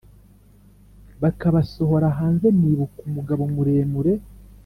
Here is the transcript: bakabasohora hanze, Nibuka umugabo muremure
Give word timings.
bakabasohora 1.21 2.07
hanze, 2.19 2.47
Nibuka 2.59 2.99
umugabo 3.07 3.43
muremure 3.53 4.13